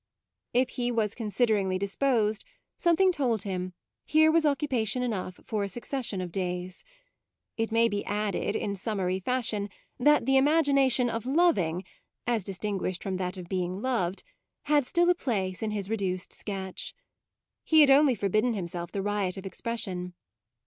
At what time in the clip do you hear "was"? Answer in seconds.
0.91-1.13, 4.31-4.47